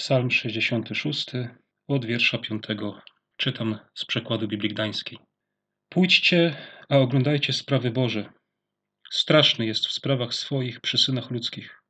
Psalm 0.00 0.30
66 0.30 1.26
od 1.88 2.04
wiersza 2.04 2.38
5 2.38 2.64
czytam 3.36 3.78
z 3.94 4.04
przekładu 4.04 4.48
Biblii 4.48 4.70
Gdańskiej. 4.70 5.18
Pójdźcie, 5.88 6.56
a 6.88 6.98
oglądajcie 6.98 7.52
sprawy 7.52 7.90
Boże. 7.90 8.32
Straszny 9.10 9.66
jest 9.66 9.86
w 9.86 9.92
sprawach 9.92 10.34
swoich 10.34 10.80
przy 10.80 10.98
synach 10.98 11.30
ludzkich. 11.30 11.82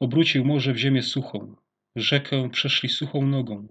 Obrócił 0.00 0.44
morze 0.44 0.72
w 0.72 0.76
ziemię 0.76 1.02
suchą, 1.02 1.56
rzekę 1.96 2.50
przeszli 2.50 2.88
suchą 2.88 3.26
nogą. 3.26 3.68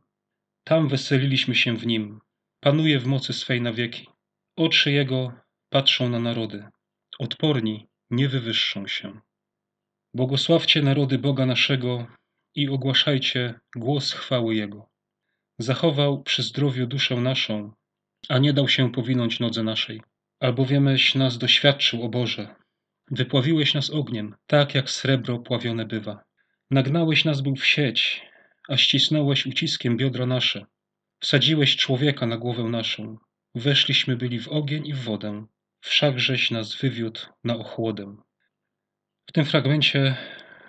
Tam 0.63 0.89
weseliliśmy 0.89 1.55
się 1.55 1.77
w 1.77 1.85
nim. 1.85 2.19
Panuje 2.59 2.99
w 2.99 3.05
mocy 3.05 3.33
swej 3.33 3.61
na 3.61 3.73
wieki. 3.73 4.07
Oczy 4.55 4.91
jego 4.91 5.33
patrzą 5.69 6.09
na 6.09 6.19
narody. 6.19 6.65
Odporni 7.19 7.87
nie 8.09 8.29
wywyższą 8.29 8.87
się. 8.87 9.19
Błogosławcie 10.13 10.81
narody 10.81 11.17
Boga 11.17 11.45
naszego 11.45 12.07
i 12.55 12.69
ogłaszajcie 12.69 13.59
głos 13.75 14.11
chwały 14.11 14.55
Jego. 14.55 14.89
Zachował 15.59 16.23
przy 16.23 16.43
zdrowiu 16.43 16.87
duszę 16.87 17.15
naszą, 17.15 17.71
a 18.29 18.37
nie 18.37 18.53
dał 18.53 18.67
się 18.67 18.91
powinąć 18.91 19.39
nodze 19.39 19.63
naszej. 19.63 20.01
Albowiemeś 20.39 21.15
nas 21.15 21.37
doświadczył, 21.37 22.03
o 22.03 22.09
Boże. 22.09 22.55
Wypławiłeś 23.11 23.73
nas 23.73 23.89
ogniem, 23.89 24.35
tak 24.47 24.75
jak 24.75 24.89
srebro 24.89 25.39
pławione 25.39 25.85
bywa. 25.85 26.23
Nagnałeś 26.71 27.25
nas 27.25 27.41
był 27.41 27.55
w 27.55 27.65
sieć, 27.65 28.21
a 28.69 28.77
ścisnąłeś 28.77 29.45
uciskiem 29.45 29.97
biodra 29.97 30.25
nasze. 30.25 30.65
Wsadziłeś 31.19 31.75
człowieka 31.75 32.25
na 32.25 32.37
głowę 32.37 32.63
naszą. 32.63 33.17
Weszliśmy 33.55 34.15
byli 34.15 34.39
w 34.39 34.47
ogień 34.47 34.87
i 34.87 34.93
w 34.93 35.03
wodę, 35.03 35.45
wszakżeś 35.81 36.51
nas 36.51 36.75
wywiódł 36.75 37.19
na 37.43 37.55
ochłodę. 37.55 38.15
W 39.29 39.31
tym 39.31 39.45
fragmencie 39.45 40.15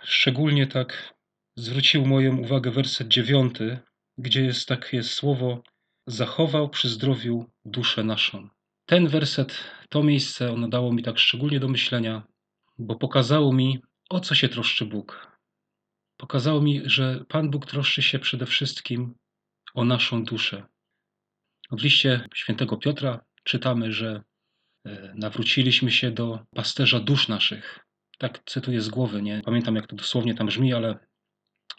szczególnie 0.02 0.66
tak 0.66 1.13
zwrócił 1.56 2.06
moją 2.06 2.36
uwagę 2.36 2.70
werset 2.70 3.08
dziewiąty, 3.08 3.78
gdzie 4.18 4.44
jest 4.44 4.68
takie 4.68 5.02
słowo 5.02 5.62
zachował 6.06 6.68
przy 6.68 6.88
zdrowiu 6.88 7.50
duszę 7.64 8.04
naszą. 8.04 8.48
Ten 8.86 9.08
werset, 9.08 9.64
to 9.88 10.02
miejsce, 10.02 10.52
ono 10.52 10.68
dało 10.68 10.92
mi 10.92 11.02
tak 11.02 11.18
szczególnie 11.18 11.60
do 11.60 11.68
myślenia, 11.68 12.22
bo 12.78 12.96
pokazało 12.96 13.52
mi, 13.52 13.82
o 14.10 14.20
co 14.20 14.34
się 14.34 14.48
troszczy 14.48 14.86
Bóg. 14.86 15.38
Pokazało 16.16 16.60
mi, 16.60 16.82
że 16.84 17.24
Pan 17.28 17.50
Bóg 17.50 17.66
troszczy 17.66 18.02
się 18.02 18.18
przede 18.18 18.46
wszystkim 18.46 19.14
o 19.74 19.84
naszą 19.84 20.24
duszę. 20.24 20.66
W 21.70 21.82
liście 21.82 22.26
świętego 22.34 22.76
Piotra 22.76 23.24
czytamy, 23.44 23.92
że 23.92 24.22
e, 24.86 25.12
nawróciliśmy 25.16 25.90
się 25.90 26.10
do 26.10 26.38
pasterza 26.54 27.00
dusz 27.00 27.28
naszych. 27.28 27.80
Tak 28.18 28.42
cytuję 28.46 28.80
z 28.80 28.88
głowy, 28.88 29.22
nie 29.22 29.42
pamiętam 29.44 29.76
jak 29.76 29.86
to 29.86 29.96
dosłownie 29.96 30.34
tam 30.34 30.46
brzmi, 30.46 30.72
ale 30.72 30.98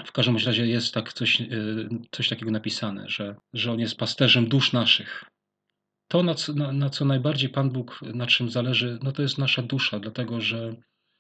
w 0.06 0.12
każdym 0.12 0.38
razie 0.38 0.68
jest 0.68 0.94
tak 0.94 1.14
coś, 1.14 1.42
e, 1.42 1.46
coś 2.12 2.30
takiego 2.30 2.52
napisane, 2.52 3.10
że, 3.10 3.36
że 3.54 3.72
on 3.72 3.80
jest 3.80 3.98
pasterzem 3.98 4.48
dusz 4.48 4.74
naszych. 4.74 5.24
To, 6.08 6.24
na 6.24 6.36
co, 6.36 6.54
na, 6.54 6.72
na 6.72 6.90
co 6.90 7.06
najbardziej 7.06 7.50
Pan 7.50 7.70
Bóg, 7.70 8.00
na 8.02 8.28
czym 8.28 8.50
zależy, 8.50 9.00
no 9.04 9.12
to 9.12 9.22
jest 9.22 9.38
nasza 9.38 9.62
dusza, 9.62 10.00
dlatego 10.00 10.42
że 10.42 10.76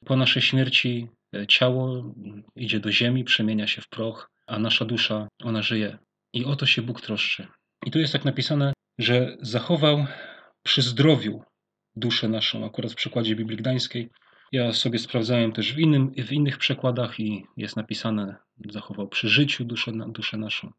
po 0.06 0.16
naszej 0.16 0.42
śmierci 0.42 1.08
e, 1.36 1.48
ciało 1.48 2.14
idzie 2.56 2.80
do 2.80 2.92
ziemi, 2.92 3.23
przemienia 3.23 3.68
się 3.68 3.81
w 3.81 3.90
proch, 3.90 4.30
a 4.48 4.59
nasza 4.59 4.86
dusza, 4.86 5.28
ona 5.44 5.62
żyje. 5.62 5.98
I 6.34 6.46
o 6.46 6.56
to 6.56 6.66
się 6.66 6.81
Bóg 6.81 7.02
troszczy. 7.02 7.48
I 7.86 7.92
tu 7.92 8.00
jest 8.00 8.14
tak 8.14 8.26
napisane, 8.26 8.73
że 9.00 9.38
zachował 9.42 10.06
przy 10.64 10.81
zdrowiu 10.81 11.44
duszę 11.96 12.28
naszą, 12.28 12.66
akurat 12.66 12.92
w 12.92 12.96
przykładzie 12.96 13.36
Biblii 13.36 13.58
Gdańskiej. 13.58 14.09
Ja 14.56 14.73
sobie 14.73 15.00
sprawdzałem 15.00 15.52
też 15.52 15.73
w, 15.73 15.80
innym, 15.80 16.14
w 16.14 16.31
innych 16.31 16.58
przekładach 16.58 17.20
i 17.20 17.45
jest 17.58 17.75
napisane, 17.75 18.36
zachował 18.70 19.08
przy 19.08 19.30
życiu 19.30 19.66
duszę, 19.66 19.92
duszę 20.08 20.38
naszą. 20.38 20.72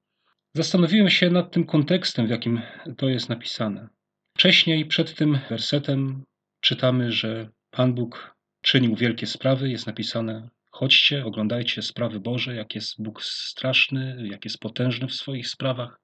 Zastanowiłem 0.54 1.10
się 1.10 1.30
nad 1.30 1.52
tym 1.52 1.66
kontekstem, 1.66 2.26
w 2.26 2.30
jakim 2.30 2.60
to 2.96 3.08
jest 3.08 3.28
napisane. 3.28 3.88
Wcześniej, 4.36 4.86
przed 4.86 5.14
tym 5.14 5.38
wersetem, 5.50 6.24
czytamy, 6.60 7.12
że 7.12 7.48
Pan 7.70 7.94
Bóg 7.94 8.36
czynił 8.62 8.96
wielkie 8.96 9.26
sprawy. 9.26 9.68
Jest 9.70 9.86
napisane: 9.86 10.48
chodźcie, 10.70 11.24
oglądajcie 11.24 11.82
sprawy 11.82 12.20
Boże, 12.20 12.54
jak 12.54 12.74
jest 12.74 13.02
Bóg 13.02 13.22
straszny, 13.22 14.28
jak 14.30 14.44
jest 14.44 14.58
potężny 14.58 15.08
w 15.08 15.14
swoich 15.14 15.48
sprawach. 15.48 16.00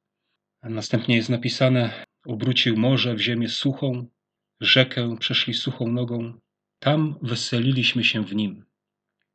A 0.60 0.68
następnie 0.68 1.16
jest 1.16 1.28
napisane: 1.28 2.04
obrócił 2.26 2.76
morze 2.76 3.14
w 3.14 3.20
ziemię 3.20 3.48
suchą, 3.48 4.06
rzekę 4.60 5.16
przeszli 5.20 5.54
suchą 5.54 5.88
nogą. 5.88 6.40
Tam 6.82 7.14
weseliliśmy 7.22 8.04
się 8.04 8.24
w 8.24 8.34
nim. 8.34 8.64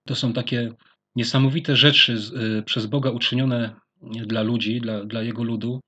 To 0.07 0.15
są 0.15 0.33
takie 0.33 0.73
niesamowite 1.15 1.75
rzeczy 1.75 2.17
y, 2.59 2.63
przez 2.63 2.85
Boga 2.85 3.11
uczynione 3.11 3.75
dla 4.01 4.41
ludzi, 4.41 4.81
dla, 4.81 5.05
dla 5.05 5.23
Jego 5.23 5.43
ludu, 5.43 5.79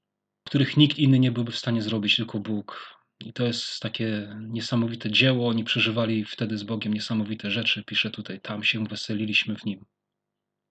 których 0.46 0.78
nikt 0.78 0.98
inny 1.00 1.20
nie 1.20 1.32
byłby 1.32 1.52
w 1.52 1.58
stanie 1.58 1.82
zrobić, 1.82 2.16
tylko 2.16 2.40
Bóg. 2.40 2.96
I 3.20 3.34
to 3.34 3.46
jest 3.46 3.80
takie 3.80 4.36
niesamowite 4.42 5.12
dzieło. 5.12 5.48
Oni 5.48 5.64
przeżywali 5.64 6.26
wtedy 6.26 6.58
z 6.58 6.64
Bogiem 6.64 6.94
niesamowite 6.94 7.52
rzeczy. 7.52 7.84
Pisze 7.84 8.10
tutaj, 8.10 8.42
tam 8.42 8.64
się 8.64 8.84
weseliliśmy 8.84 9.56
w 9.56 9.66
nim. 9.66 9.86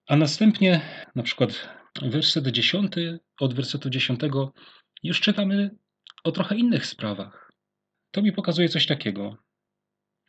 A 0.07 0.15
następnie, 0.15 0.81
na 1.15 1.23
przykład, 1.23 1.69
werset 2.01 2.47
10, 2.47 2.93
od 3.39 3.53
wersetu 3.53 3.89
10 3.89 4.19
już 5.03 5.21
czytamy 5.21 5.69
o 6.23 6.31
trochę 6.31 6.55
innych 6.55 6.85
sprawach. 6.85 7.51
To 8.11 8.21
mi 8.21 8.31
pokazuje 8.31 8.69
coś 8.69 8.85
takiego. 8.85 9.48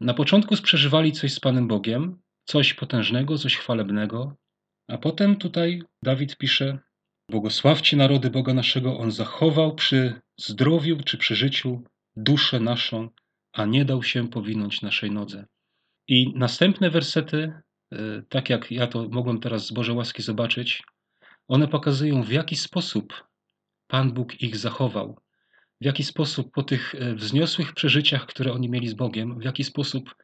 Na 0.01 0.15
początku 0.15 0.57
przeżywali 0.63 1.13
coś 1.13 1.33
z 1.33 1.41
Panem 1.41 1.69
Bogiem, 1.69 2.23
coś 2.45 2.75
potężnego, 2.75 3.39
coś 3.39 3.57
chwalebnego, 3.57 4.37
a 4.89 4.99
potem 4.99 5.37
tutaj 5.37 5.83
Dawid 6.03 6.37
pisze: 6.37 6.79
Błogosławcie 7.31 7.97
narody 7.97 8.31
Boga 8.31 8.55
naszego, 8.55 8.99
on 8.99 9.11
zachował 9.11 9.75
przy 9.75 10.21
zdrowiu 10.39 10.97
czy 11.05 11.19
przy 11.19 11.37
życiu 11.37 11.83
duszę 12.17 12.61
naszą, 12.61 13.09
a 13.53 13.65
nie 13.65 13.85
dał 13.85 14.03
się 14.03 14.29
powinąć 14.29 14.83
naszej 14.83 15.11
nodze. 15.11 15.47
I 16.09 16.33
następne 16.37 16.91
wersety, 16.91 17.53
e, 17.93 18.23
tak 18.29 18.51
jak 18.51 18.71
ja 18.71 18.87
to 18.87 19.09
mogłem 19.09 19.41
teraz 19.41 19.67
z 19.67 19.73
Bożej 19.73 19.97
łaski 19.97 20.23
zobaczyć, 20.23 20.83
one 21.49 21.69
pokazują, 21.69 22.23
w 22.23 22.33
jaki 22.33 22.57
sposób 22.57 23.25
Pan 23.87 24.13
Bóg 24.13 24.43
ich 24.43 24.57
zachował, 24.57 25.21
w 25.81 25.85
jaki 25.85 26.05
sposób 26.05 26.53
po 26.53 26.63
tych 26.63 26.95
e, 26.95 27.15
wzniosłych 27.15 27.73
przeżyciach, 27.73 28.27
które 28.27 28.53
oni 28.53 28.69
mieli 28.69 28.89
z 28.89 28.95
Bogiem, 28.95 29.39
w 29.39 29.45
jaki 29.45 29.65
sposób 29.65 30.15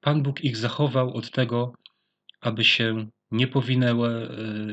Pan 0.00 0.22
Bóg 0.22 0.44
ich 0.44 0.56
zachował 0.56 1.14
od 1.14 1.30
tego, 1.30 1.72
aby 2.40 2.64
się 2.64 3.06
nie 3.30 3.46
powinęła 3.46 4.08
e, 4.08 4.26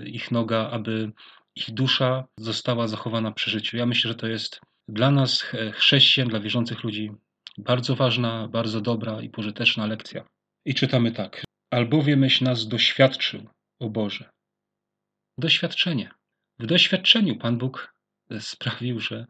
ich 0.06 0.32
noga, 0.32 0.70
aby 0.70 1.12
ich 1.56 1.72
dusza 1.74 2.28
została 2.40 2.88
zachowana 2.88 3.32
przy 3.32 3.52
życiu. 3.52 3.78
Ja 3.78 3.86
myślę, 3.86 4.08
że 4.08 4.16
to 4.16 4.28
jest 4.28 4.62
dla 4.88 5.12
nas, 5.12 5.46
chrześcijan, 5.74 6.30
dla 6.30 6.40
wierzących 6.40 6.84
ludzi, 6.84 7.12
bardzo 7.58 7.96
ważna, 7.96 8.48
bardzo 8.48 8.82
dobra 8.82 9.22
i 9.22 9.30
pożyteczna 9.30 9.86
lekcja. 9.86 10.26
I 10.66 10.74
czytamy 10.74 11.12
tak. 11.12 11.44
Albowiemeś 11.72 12.42
nas 12.42 12.68
doświadczył, 12.68 13.50
o 13.80 13.90
Boże. 13.90 14.30
Doświadczenie. 15.38 16.12
W 16.60 16.66
doświadczeniu 16.66 17.36
Pan 17.36 17.58
Bóg 17.58 17.94
e, 18.32 18.42
sprawił, 18.42 19.00
że 19.00 19.26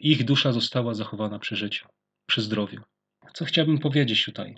ich 0.00 0.24
dusza 0.24 0.52
została 0.52 0.94
zachowana 0.94 1.38
przy 1.38 1.56
życiu, 1.56 1.88
przy 2.26 2.42
zdrowiu. 2.42 2.80
Co 3.34 3.44
chciałbym 3.44 3.78
powiedzieć 3.78 4.24
tutaj? 4.24 4.56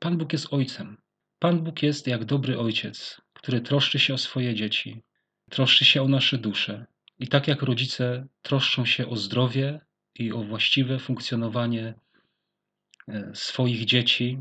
Pan 0.00 0.18
Bóg 0.18 0.32
jest 0.32 0.46
Ojcem. 0.50 0.96
Pan 1.38 1.64
Bóg 1.64 1.82
jest 1.82 2.06
jak 2.06 2.24
dobry 2.24 2.58
ojciec, 2.58 3.20
który 3.32 3.60
troszczy 3.60 3.98
się 3.98 4.14
o 4.14 4.18
swoje 4.18 4.54
dzieci, 4.54 5.02
troszczy 5.50 5.84
się 5.84 6.02
o 6.02 6.08
nasze 6.08 6.38
dusze. 6.38 6.86
I 7.18 7.28
tak 7.28 7.48
jak 7.48 7.62
rodzice 7.62 8.26
troszczą 8.42 8.84
się 8.84 9.08
o 9.08 9.16
zdrowie 9.16 9.80
i 10.14 10.32
o 10.32 10.44
właściwe 10.44 10.98
funkcjonowanie 10.98 11.94
e, 13.08 13.30
swoich 13.34 13.84
dzieci, 13.84 14.38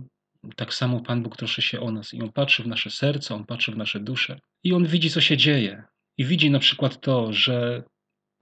tak 0.55 0.73
samo 0.73 0.99
Pan 0.99 1.23
Bóg 1.23 1.37
troszczy 1.37 1.61
się 1.61 1.79
o 1.79 1.91
nas. 1.91 2.13
I 2.13 2.21
On 2.21 2.31
patrzy 2.31 2.63
w 2.63 2.67
nasze 2.67 2.89
serce, 2.89 3.35
On 3.35 3.45
patrzy 3.45 3.71
w 3.71 3.77
nasze 3.77 3.99
dusze. 3.99 4.39
I 4.63 4.73
On 4.73 4.85
widzi, 4.85 5.09
co 5.09 5.21
się 5.21 5.37
dzieje. 5.37 5.83
I 6.17 6.25
widzi 6.25 6.51
na 6.51 6.59
przykład 6.59 7.01
to, 7.01 7.33
że 7.33 7.83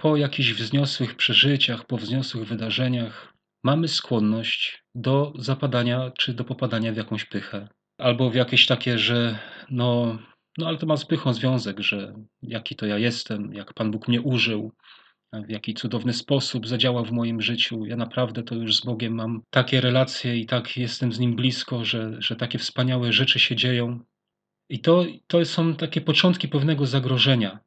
po 0.02 0.18
jakichś 0.18 0.54
wzniosłych 0.54 1.16
przeżyciach, 1.16 1.86
po 1.86 1.98
wzniosłych 1.98 2.48
wydarzeniach 2.48 3.34
mamy 3.64 3.88
skłonność 3.88 4.84
do 4.96 5.34
zapadania 5.38 6.12
czy 6.18 6.34
do 6.34 6.44
popadania 6.44 6.94
w 6.94 6.98
jakąś 6.98 7.26
pychę. 7.26 7.68
Albo 7.98 8.30
w 8.30 8.36
jakieś 8.36 8.66
takie, 8.66 9.00
że 9.00 9.40
no, 9.70 10.18
no 10.58 10.68
ale 10.68 10.78
to 10.78 10.86
ma 10.86 10.98
z 10.98 11.06
pychą 11.06 11.34
związek, 11.34 11.80
że 11.80 12.14
jaki 12.42 12.76
to 12.76 12.86
ja 12.86 12.98
jestem, 12.98 13.54
jak 13.54 13.74
Pan 13.74 13.92
Bóg 13.92 14.08
mnie 14.08 14.22
użył, 14.22 14.72
w 15.34 15.50
jaki 15.50 15.74
cudowny 15.74 16.14
sposób 16.14 16.68
zadziałał 16.68 17.06
w 17.06 17.12
moim 17.12 17.42
życiu. 17.42 17.86
Ja 17.86 17.96
naprawdę 17.96 18.44
to 18.44 18.56
już 18.56 18.76
z 18.76 18.86
Bogiem 18.86 19.14
mam 19.14 19.42
takie 19.50 19.82
relacje 19.82 20.38
i 20.38 20.46
tak 20.46 20.78
jestem 20.78 21.14
z 21.14 21.20
Nim 21.20 21.36
blisko, 21.36 21.86
że, 21.86 22.16
że 22.20 22.36
takie 22.36 22.60
wspaniałe 22.60 23.14
rzeczy 23.14 23.40
się 23.40 23.56
dzieją. 23.56 24.00
I 24.70 24.80
to, 24.80 25.06
to 25.28 25.46
są 25.46 25.76
takie 25.76 26.02
początki 26.02 26.48
pewnego 26.48 26.86
zagrożenia, 26.86 27.60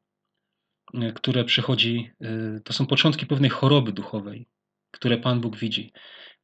które 1.15 1.43
przychodzi, 1.43 2.11
e, 2.21 2.59
to 2.63 2.73
są 2.73 2.85
początki 2.85 3.25
pewnej 3.25 3.49
choroby 3.49 3.91
duchowej, 3.91 4.47
które 4.91 5.17
Pan 5.17 5.41
Bóg 5.41 5.57
widzi. 5.57 5.93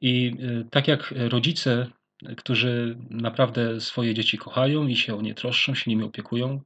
I 0.00 0.36
e, 0.40 0.64
tak 0.70 0.88
jak 0.88 1.14
rodzice 1.16 1.86
którzy 2.36 2.98
naprawdę 3.10 3.80
swoje 3.80 4.14
dzieci 4.14 4.38
kochają 4.38 4.86
i 4.86 4.96
się 4.96 5.16
o 5.16 5.22
nie 5.22 5.34
troszczą, 5.34 5.74
się 5.74 5.90
nimi 5.90 6.04
opiekują, 6.04 6.60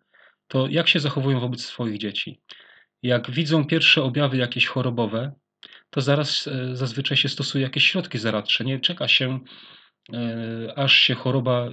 to 0.49 0.67
jak 0.69 0.89
się 0.89 1.01
zachowują 1.01 1.41
wobec 1.41 1.65
swoich 1.65 1.99
dzieci? 1.99 2.41
Jak 3.03 3.31
widzą 3.31 3.65
pierwsze 3.65 4.03
objawy 4.03 4.37
jakieś 4.37 4.67
chorobowe, 4.67 5.33
to 5.91 6.01
zaraz 6.01 6.49
zazwyczaj 6.73 7.17
się 7.17 7.29
stosuje 7.29 7.65
jakieś 7.65 7.85
środki 7.85 8.19
zaradcze. 8.19 8.65
Nie 8.65 8.81
czeka 8.81 9.09
się, 9.09 9.41
aż 10.77 10.93
się 10.93 11.15
choroba, 11.15 11.67
e, 11.67 11.71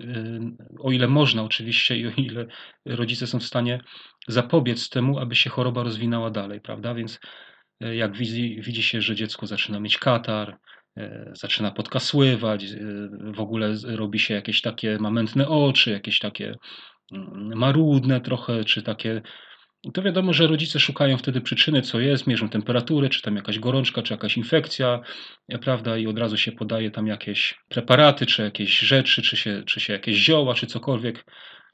o 0.79 0.91
ile 0.91 1.07
można 1.07 1.43
oczywiście 1.43 1.97
i 1.97 2.07
o 2.07 2.11
ile 2.17 2.45
rodzice 2.85 3.27
są 3.27 3.39
w 3.39 3.43
stanie 3.43 3.81
zapobiec 4.27 4.89
temu, 4.89 5.19
aby 5.19 5.35
się 5.35 5.49
choroba 5.49 5.83
rozwinęła 5.83 6.29
dalej, 6.29 6.61
prawda? 6.61 6.93
Więc 6.93 7.19
jak 7.79 8.17
widzi, 8.17 8.61
widzi 8.61 8.83
się, 8.83 9.01
że 9.01 9.15
dziecko 9.15 9.47
zaczyna 9.47 9.79
mieć 9.79 9.97
katar, 9.97 10.57
zaczyna 11.33 11.71
podkasływać, 11.71 12.65
w 13.35 13.39
ogóle 13.39 13.75
robi 13.83 14.19
się 14.19 14.33
jakieś 14.33 14.61
takie 14.61 14.97
mamętne 14.99 15.47
oczy, 15.47 15.91
jakieś 15.91 16.19
takie 16.19 16.55
mm, 17.11 17.57
marudne 17.57 18.21
trochę, 18.21 18.63
czy 18.63 18.83
takie 18.83 19.21
to 19.93 20.01
wiadomo, 20.01 20.33
że 20.33 20.47
rodzice 20.47 20.79
szukają 20.79 21.17
wtedy 21.17 21.41
przyczyny, 21.41 21.81
co 21.81 21.99
jest, 21.99 22.27
mierzą 22.27 22.49
temperaturę, 22.49 23.09
czy 23.09 23.21
tam 23.21 23.35
jakaś 23.35 23.59
gorączka, 23.59 24.01
czy 24.01 24.13
jakaś 24.13 24.37
infekcja, 24.37 24.99
e, 25.49 25.59
prawda, 25.59 25.97
i 25.97 26.07
od 26.07 26.19
razu 26.19 26.37
się 26.37 26.51
podaje 26.51 26.91
tam 26.91 27.07
jakieś 27.07 27.59
preparaty, 27.67 28.25
czy 28.25 28.41
jakieś 28.41 28.79
rzeczy, 28.79 29.21
czy 29.21 29.37
się, 29.37 29.63
czy 29.65 29.79
się 29.79 29.93
jakieś 29.93 30.15
zioła, 30.17 30.53
czy 30.53 30.67
cokolwiek, 30.67 31.25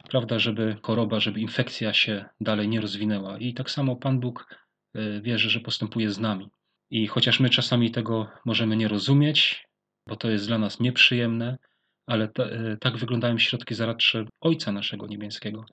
prawda, 0.10 0.40
żeby 0.40 0.76
choroba, 0.82 1.20
żeby 1.20 1.40
infekcja 1.40 1.94
się 1.94 2.26
dalej 2.42 2.68
nie 2.68 2.82
rozwinęła. 2.82 3.38
I 3.38 3.54
tak 3.54 3.72
samo 3.72 3.96
Pan 3.96 4.20
Bóg 4.20 4.56
e, 4.96 5.22
wierzy, 5.22 5.50
że 5.50 5.60
postępuje 5.60 6.12
z 6.12 6.20
nami. 6.20 6.50
I 6.90 7.08
chociaż 7.08 7.40
my 7.40 7.50
czasami 7.50 7.92
tego 7.92 8.28
możemy 8.46 8.76
nie 8.78 8.88
rozumieć, 8.88 9.68
bo 10.08 10.16
to 10.16 10.30
jest 10.30 10.48
dla 10.48 10.58
nas 10.58 10.80
nieprzyjemne, 10.80 11.58
ale 12.06 12.28
ta, 12.28 12.44
e, 12.44 12.78
tak 12.82 12.98
wyglądają 12.98 13.38
środki 13.38 13.76
zaradcze 13.76 14.26
Ojca 14.42 14.72
naszego 14.72 15.08
niebieskiego 15.08 15.66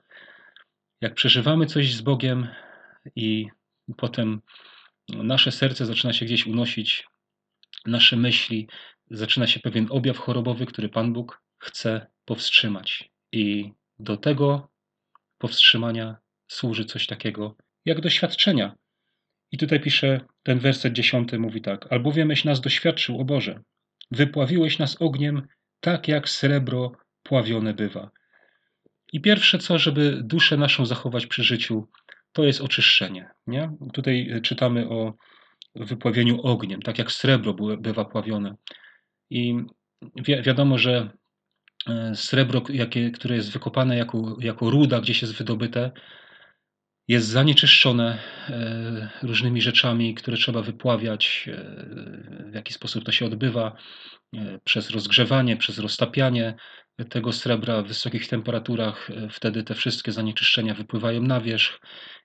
jak 1.01 1.13
przeżywamy 1.13 1.65
coś 1.65 1.93
z 1.93 2.01
Bogiem 2.01 2.47
i 3.15 3.47
potem 3.97 4.41
nasze 5.09 5.51
serce 5.51 5.85
zaczyna 5.85 6.13
się 6.13 6.25
gdzieś 6.25 6.47
unosić, 6.47 7.07
nasze 7.85 8.17
myśli, 8.17 8.67
zaczyna 9.11 9.47
się 9.47 9.59
pewien 9.59 9.87
objaw 9.89 10.17
chorobowy, 10.17 10.65
który 10.65 10.89
Pan 10.89 11.13
Bóg 11.13 11.41
chce 11.57 12.07
powstrzymać. 12.25 13.11
I 13.31 13.71
do 13.99 14.17
tego 14.17 14.69
powstrzymania 15.37 16.17
służy 16.47 16.85
coś 16.85 17.07
takiego 17.07 17.55
jak 17.85 18.01
doświadczenia. 18.01 18.75
I 19.51 19.57
tutaj 19.57 19.79
pisze 19.79 20.21
ten 20.43 20.59
werset 20.59 20.93
dziesiąty, 20.93 21.39
mówi 21.39 21.61
tak: 21.61 21.93
Albowiemeś 21.93 22.45
nas 22.45 22.61
doświadczył, 22.61 23.21
o 23.21 23.25
Boże, 23.25 23.59
wypławiłeś 24.11 24.79
nas 24.79 25.01
ogniem, 25.01 25.47
tak 25.79 26.07
jak 26.07 26.29
srebro 26.29 26.91
pławione 27.23 27.73
bywa. 27.73 28.11
I 29.13 29.21
pierwsze 29.21 29.59
co, 29.59 29.79
żeby 29.79 30.21
duszę 30.23 30.57
naszą 30.57 30.85
zachować 30.85 31.27
przy 31.27 31.43
życiu, 31.43 31.87
to 32.31 32.43
jest 32.43 32.61
oczyszczenie. 32.61 33.29
Nie? 33.47 33.71
Tutaj 33.93 34.29
e, 34.31 34.41
czytamy 34.41 34.89
o 34.89 35.13
wypławieniu 35.75 36.41
ogniem, 36.41 36.81
tak 36.81 36.97
jak 36.97 37.11
srebro 37.11 37.53
bywa 37.77 38.05
pławione. 38.05 38.55
I 39.29 39.55
wi 40.15 40.41
wiadomo, 40.41 40.77
że 40.77 41.09
e, 41.89 42.15
srebro, 42.15 42.63
jakie, 42.69 43.11
które 43.11 43.35
jest 43.35 43.51
wykopane 43.51 43.97
jako, 43.97 44.37
jako 44.39 44.69
ruda, 44.69 45.01
gdzieś 45.01 45.21
jest 45.21 45.35
wydobyte, 45.35 45.91
jest 47.07 47.27
zanieczyszczone 47.27 48.19
e, 48.49 49.09
różnymi 49.23 49.61
rzeczami, 49.61 50.15
które 50.15 50.37
trzeba 50.37 50.61
wypławiać, 50.61 51.49
w 52.51 52.53
jaki 52.55 52.73
sposób 52.73 53.03
to 53.03 53.11
się 53.11 53.25
odbywa, 53.25 53.75
przez 54.63 54.89
rozgrzewanie, 54.89 55.57
przez 55.57 55.79
roztapianie, 55.79 56.55
tego 57.03 57.33
srebra 57.33 57.81
w 57.81 57.87
wysokich 57.87 58.27
temperaturach, 58.27 59.09
e, 59.09 59.29
wtedy 59.29 59.63
te 59.63 59.75
wszystkie 59.75 60.11
zanieczyszczenia 60.11 60.73
wypływają 60.73 61.21
na 61.21 61.41
wierzch 61.41 61.79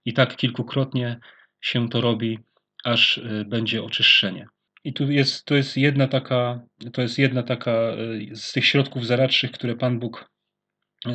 i 0.05 0.13
tak 0.13 0.37
kilkukrotnie 0.37 1.21
się 1.61 1.89
to 1.89 2.01
robi, 2.01 2.39
aż 2.85 3.19
e, 3.19 3.45
będzie 3.45 3.83
oczyszczenie. 3.83 4.47
I 4.85 4.93
tu 4.93 5.11
jest, 5.11 5.45
to 5.45 5.55
jest 5.55 5.77
jedna 5.77 6.09
taka, 6.09 6.61
to 6.93 7.03
jest 7.03 7.19
jedna 7.19 7.43
taka 7.43 7.71
e, 7.71 7.97
z 8.33 8.53
tych 8.53 8.67
środków 8.67 9.07
zaradczych, 9.07 9.53
które 9.53 9.77
Pan 9.77 9.99
Bóg 9.99 10.31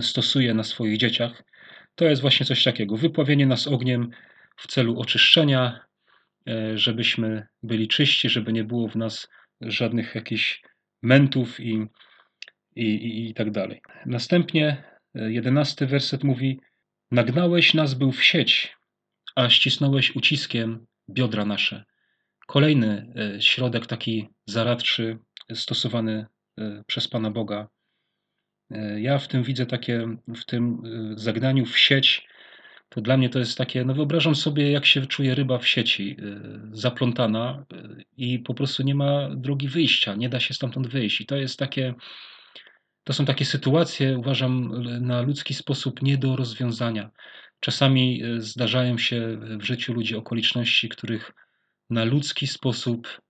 stosuje 0.01 0.53
na 0.53 0.63
swoich 0.63 0.97
dzieciach. 0.97 1.43
To 1.95 2.05
jest 2.05 2.21
właśnie 2.21 2.45
coś 2.45 2.63
takiego. 2.63 2.97
Wypławienie 2.97 3.45
nas 3.45 3.67
ogniem 3.67 4.09
w 4.57 4.67
celu 4.67 4.99
oczyszczenia, 4.99 5.85
żebyśmy 6.75 7.47
byli 7.63 7.87
czyści, 7.87 8.29
żeby 8.29 8.53
nie 8.53 8.63
było 8.63 8.87
w 8.87 8.95
nas 8.95 9.29
żadnych 9.61 10.15
jakichś 10.15 10.61
mętów 11.01 11.59
i 11.59 11.87
i, 12.75 12.85
i, 12.85 13.29
i 13.29 13.33
tak 13.33 13.51
dalej. 13.51 13.81
Następnie 14.05 14.83
e, 15.15 15.31
jedenasty 15.31 15.85
werset 15.87 16.23
mówi: 16.23 16.59
Nagnałeś 17.11 17.73
nas 17.73 17.93
był 17.93 18.11
w 18.11 18.23
sieć, 18.23 18.77
a 19.35 19.49
ścisnąłeś 19.49 20.15
uciskiem 20.15 20.85
biodra 21.09 21.45
nasze. 21.45 21.83
Kolejny 22.47 23.13
e, 23.15 23.41
środek 23.41 23.87
taki 23.87 24.29
zaradczy, 24.45 25.17
stosowany 25.53 26.25
e, 26.57 26.83
przez 26.87 27.07
Pana 27.07 27.31
Boga. 27.31 27.67
Ja 28.97 29.17
w 29.17 29.27
tym 29.27 29.43
widzę 29.43 29.65
takie, 29.65 30.17
w 30.27 30.45
tym 30.45 30.81
zagnaniu 31.15 31.65
w 31.65 31.77
sieć, 31.77 32.27
to 32.89 33.01
dla 33.01 33.17
mnie 33.17 33.29
to 33.29 33.39
jest 33.39 33.57
takie, 33.57 33.85
no 33.85 33.93
wyobrażam 33.93 34.35
sobie, 34.35 34.71
jak 34.71 34.85
się 34.85 35.05
czuje 35.05 35.35
ryba 35.35 35.57
w 35.57 35.67
sieci, 35.67 36.17
zaplątana 36.71 37.65
i 38.17 38.39
po 38.39 38.53
prostu 38.53 38.83
nie 38.83 38.95
ma 38.95 39.29
drogi 39.35 39.67
wyjścia, 39.67 40.15
nie 40.15 40.29
da 40.29 40.39
się 40.39 40.53
stamtąd 40.53 40.87
wyjść. 40.87 41.21
I 41.21 41.25
to 41.25 41.35
jest 41.35 41.59
takie, 41.59 41.93
to 43.05 43.13
są 43.13 43.25
takie 43.25 43.45
sytuacje, 43.45 44.17
uważam, 44.17 44.83
na 45.01 45.21
ludzki 45.21 45.53
sposób 45.53 46.01
nie 46.01 46.17
do 46.17 46.35
rozwiązania. 46.35 47.11
Czasami 47.59 48.23
e, 48.23 48.41
zdarzają 48.41 48.97
się 48.97 49.37
w 49.59 49.63
życiu 49.63 49.93
ludzi 49.93 50.15
okoliczności, 50.15 50.89
których 50.89 51.31
na 51.89 52.03
ludzki 52.03 52.47
sposób 52.47 53.21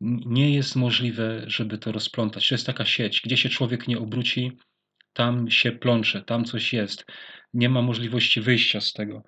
nie 0.00 0.54
jest 0.54 0.76
możliwe, 0.76 1.44
żeby 1.46 1.78
to 1.78 1.92
rozplątać. 1.92 2.48
To 2.48 2.54
jest 2.54 2.66
taka 2.66 2.84
sieć, 2.84 3.20
gdzie 3.24 3.36
się 3.36 3.48
człowiek 3.48 3.88
nie 3.88 3.98
obróci, 3.98 4.52
tam 5.12 5.50
się 5.50 5.72
plącze, 5.72 6.22
tam 6.22 6.44
coś 6.44 6.72
jest. 6.72 7.04
Nie 7.54 7.68
ma 7.68 7.82
możliwości 7.82 8.40
wyjścia 8.40 8.80
z 8.80 8.92
tego. 8.92 9.22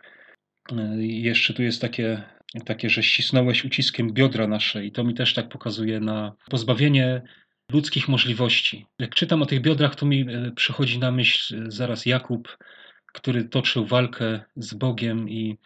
E, 0.73 0.97
jeszcze 1.06 1.55
tu 1.55 1.62
jest 1.62 1.81
takie, 1.81 2.23
takie, 2.67 2.91
że 2.91 3.03
ścisnąłeś 3.03 3.64
uciskiem 3.64 4.12
biodra 4.12 4.47
nasze 4.47 4.85
i 4.87 4.93
to 4.93 5.05
mi 5.05 5.14
też 5.14 5.35
tak 5.35 5.49
pokazuje 5.49 6.00
na 6.00 6.32
pozbawienie 6.50 7.23
ludzkich 7.72 8.08
możliwości. 8.08 8.86
Jak 8.98 9.14
czytam 9.14 9.42
o 9.42 9.46
tych 9.46 9.60
biodrach, 9.60 9.94
to 9.94 10.06
mi 10.06 10.20
e, 10.20 10.52
przychodzi 10.52 10.98
na 10.98 11.10
myśl 11.10 11.56
e, 11.56 11.70
zaraz 11.70 12.06
Jakub, 12.06 12.58
który 13.06 13.44
toczył 13.44 13.86
walkę 13.86 14.40
z 14.56 14.74
Bogiem 14.74 15.30
i, 15.30 15.58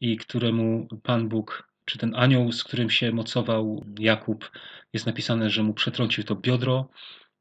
i 0.00 0.16
któremu 0.16 0.88
Pan 1.02 1.28
Bóg, 1.28 1.68
czy 1.84 1.98
ten 1.98 2.14
anioł, 2.14 2.52
z 2.52 2.64
którym 2.64 2.90
się 2.90 3.12
mocował 3.12 3.84
Jakub, 3.98 4.50
jest 4.92 5.06
napisane, 5.06 5.50
że 5.50 5.62
mu 5.62 5.74
przetrącił 5.74 6.24
to 6.24 6.34
biodro 6.34 6.88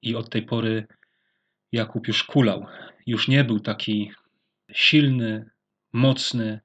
i 0.01 0.15
od 0.15 0.29
tej 0.29 0.41
pory 0.41 0.87
Jakub 1.71 2.07
już 2.07 2.23
kulał. 2.23 2.65
Już 3.05 3.27
nie 3.27 3.43
był 3.43 3.59
taki 3.59 4.11
silny, 4.71 5.49
mocny, 5.93 6.59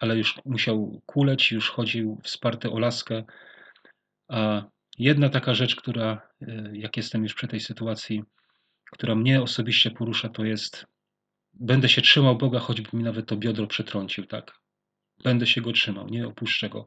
ale 0.00 0.16
już 0.16 0.40
musiał 0.44 1.00
kuleć, 1.06 1.52
już 1.52 1.70
chodził 1.70 2.20
wsparty 2.22 2.70
o 2.70 2.78
laskę, 2.78 3.24
a 4.28 4.62
Jedna 5.00 5.28
taka 5.28 5.54
rzecz, 5.54 5.76
która, 5.76 6.28
e, 6.42 6.70
jak 6.72 6.96
jestem 6.96 7.22
już 7.22 7.34
przy 7.34 7.48
tej 7.48 7.60
sytuacji, 7.60 8.22
która 8.92 9.14
mnie 9.14 9.42
osobiście 9.42 9.90
porusza, 9.90 10.28
to 10.28 10.44
jest 10.44 10.86
będę 11.54 11.88
się 11.88 12.02
trzymał 12.02 12.36
Boga, 12.36 12.58
choćby 12.58 12.96
mi 12.96 13.04
nawet 13.04 13.26
to 13.26 13.36
biodro 13.36 13.66
przetrącił, 13.66 14.26
tak? 14.26 14.52
Będę 15.24 15.46
się 15.46 15.60
go 15.60 15.72
trzymał, 15.72 16.08
nie 16.08 16.26
opuszczę 16.26 16.68
go. 16.68 16.86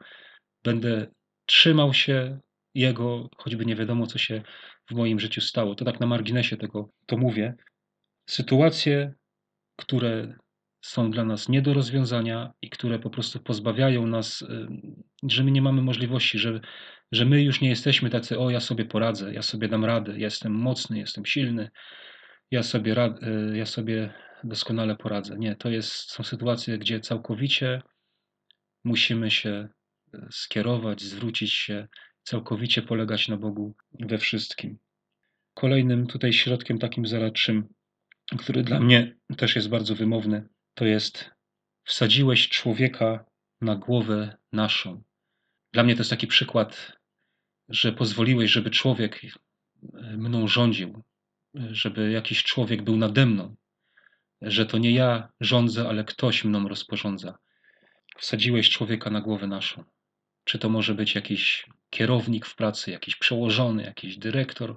Będę 0.63 1.07
trzymał 1.45 1.93
się 1.93 2.39
Jego, 2.75 3.29
choćby 3.37 3.65
nie 3.65 3.75
wiadomo, 3.75 4.07
co 4.07 4.17
się 4.17 4.41
w 4.89 4.95
moim 4.95 5.19
życiu 5.19 5.41
stało. 5.41 5.75
To 5.75 5.85
tak 5.85 5.99
na 5.99 6.07
marginesie 6.07 6.57
tego 6.57 6.89
to 7.05 7.17
mówię. 7.17 7.55
Sytuacje, 8.29 9.13
które 9.75 10.35
są 10.81 11.11
dla 11.11 11.25
nas 11.25 11.49
nie 11.49 11.61
do 11.61 11.73
rozwiązania 11.73 12.53
i 12.61 12.69
które 12.69 12.99
po 12.99 13.09
prostu 13.09 13.39
pozbawiają 13.39 14.07
nas, 14.07 14.41
y, 14.41 14.67
że 15.23 15.43
my 15.43 15.51
nie 15.51 15.61
mamy 15.61 15.81
możliwości, 15.81 16.39
że, 16.39 16.59
że 17.13 17.25
my 17.25 17.41
już 17.41 17.61
nie 17.61 17.69
jesteśmy 17.69 18.09
tacy, 18.09 18.39
o 18.39 18.49
ja 18.49 18.59
sobie 18.59 18.85
poradzę, 18.85 19.33
ja 19.33 19.41
sobie 19.41 19.67
dam 19.67 19.85
radę, 19.85 20.13
jestem 20.17 20.53
mocny, 20.53 20.97
jestem 20.99 21.25
silny, 21.25 21.69
ja 22.51 22.63
sobie, 22.63 22.93
rad, 22.93 23.23
y, 23.23 23.57
ja 23.57 23.65
sobie 23.65 24.13
doskonale 24.43 24.95
poradzę. 24.95 25.37
Nie, 25.37 25.55
to 25.55 25.69
jest, 25.69 25.91
są 25.91 26.23
sytuacje, 26.23 26.77
gdzie 26.77 26.99
całkowicie 26.99 27.81
musimy 28.83 29.31
się 29.31 29.69
y, 30.13 30.27
skierować, 30.31 31.01
zwrócić 31.01 31.53
się, 31.53 31.87
całkowicie 32.23 32.81
polegać 32.81 33.27
na 33.27 33.37
Bogu 33.37 33.75
we 33.99 34.17
wszystkim. 34.17 34.77
Kolejnym 35.53 36.07
tutaj 36.07 36.33
środkiem 36.33 36.79
takim 36.79 37.05
zaradczym, 37.05 37.67
który 38.39 38.63
dla 38.63 38.79
mnie 38.79 39.15
też 39.37 39.55
jest 39.55 39.69
bardzo 39.69 39.95
wymowny, 39.95 40.49
to 40.73 40.85
jest 40.85 41.31
wsadziłeś 41.83 42.49
człowieka 42.49 43.25
na 43.61 43.75
głowę 43.75 44.37
naszą. 44.51 45.03
Dla 45.73 45.83
mnie 45.83 45.95
to 45.95 45.99
jest 45.99 46.09
taki 46.09 46.27
przykład, 46.27 47.02
że 47.73 47.91
pozwoliłeś, 47.91 48.51
żeby 48.51 48.69
człowiek 48.69 49.21
e, 49.23 50.17
mną 50.17 50.47
rządził, 50.47 51.03
żeby 51.71 52.11
jakiś 52.11 52.43
człowiek 52.43 52.81
był 52.81 52.97
nade 52.97 53.25
mną, 53.25 53.55
że 54.41 54.65
to 54.65 54.77
nie 54.77 54.91
ja 54.91 55.29
rządzę, 55.39 55.89
ale 55.89 56.03
ktoś 56.03 56.43
mną 56.43 56.67
rozporządza. 56.67 57.37
Wsadziłeś 58.17 58.69
człowieka 58.69 59.09
na 59.09 59.21
głowę 59.21 59.47
naszą. 59.47 59.83
Czy 60.43 60.59
to 60.59 60.69
może 60.69 60.95
być 60.95 61.15
jakiś 61.15 61.65
kierownik 61.89 62.45
w 62.45 62.55
pracy, 62.55 62.91
jakiś 62.91 63.15
przełożony, 63.15 63.83
jakiś 63.83 64.17
dyrektor, 64.17 64.75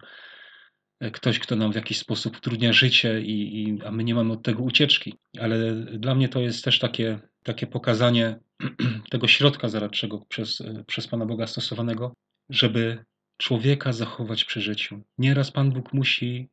e, 1.00 1.10
ktoś, 1.10 1.38
kto 1.38 1.56
nam 1.56 1.72
w 1.72 1.76
jakiś 1.76 1.98
sposób 1.98 2.36
utrudnia 2.36 2.72
życie, 2.72 3.20
i, 3.20 3.62
i, 3.62 3.82
a 3.84 3.90
my 3.90 4.04
nie 4.04 4.14
mamy 4.14 4.32
od 4.32 4.42
tego 4.42 4.62
ucieczki. 4.62 5.14
Ale 5.40 5.74
dla 5.74 6.14
mnie 6.14 6.28
to 6.28 6.40
jest 6.40 6.64
też 6.64 6.78
takie, 6.78 7.20
takie 7.42 7.66
pokazanie 7.66 8.38
tego 9.10 9.28
środka 9.28 9.68
zaradczego 9.68 10.18
przez, 10.28 10.60
e, 10.60 10.84
przez 10.86 11.06
Pana 11.06 11.26
Boga 11.26 11.46
stosowanego, 11.46 12.14
żeby 12.50 13.04
człowieka 13.36 13.92
zachować 13.92 14.44
przy 14.44 14.60
życiu. 14.60 15.02
Nieraz 15.18 15.50
Pan 15.50 15.72
Bóg 15.72 15.92
musi, 15.92 16.48